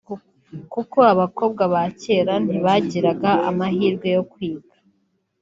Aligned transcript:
kuko 0.73 0.97
abakobwa 1.13 1.63
ba 1.73 1.83
kera 2.01 2.33
ntibagiraga 2.45 3.31
amahirwe 3.49 4.07
yo 4.15 4.23
kwiga 4.31 4.73